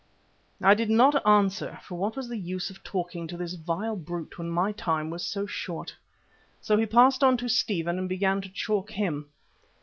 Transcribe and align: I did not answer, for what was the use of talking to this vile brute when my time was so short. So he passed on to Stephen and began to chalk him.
I 0.63 0.73
did 0.73 0.89
not 0.89 1.23
answer, 1.27 1.77
for 1.83 1.93
what 1.95 2.15
was 2.15 2.27
the 2.27 2.35
use 2.35 2.71
of 2.71 2.83
talking 2.83 3.27
to 3.27 3.37
this 3.37 3.53
vile 3.53 3.95
brute 3.95 4.39
when 4.39 4.49
my 4.49 4.71
time 4.71 5.11
was 5.11 5.23
so 5.23 5.45
short. 5.45 5.95
So 6.59 6.75
he 6.75 6.87
passed 6.87 7.23
on 7.23 7.37
to 7.37 7.47
Stephen 7.47 7.99
and 7.99 8.09
began 8.09 8.41
to 8.41 8.49
chalk 8.49 8.89
him. 8.89 9.27